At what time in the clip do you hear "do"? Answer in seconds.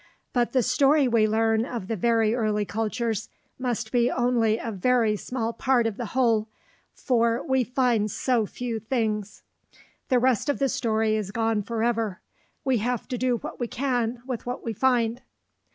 13.19-13.37